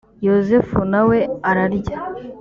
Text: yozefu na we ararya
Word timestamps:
yozefu 0.27 0.77
na 0.91 1.01
we 1.07 1.17
ararya 1.49 1.97